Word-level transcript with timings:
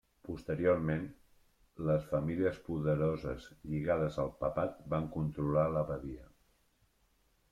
Posteriorment, 0.27 1.03
les 1.89 2.07
famílies 2.13 2.57
poderoses 2.69 3.45
lligades 3.73 4.17
al 4.25 4.33
papat 4.41 4.81
van 4.95 5.07
controlar 5.17 5.67
l'abadia. 5.75 6.25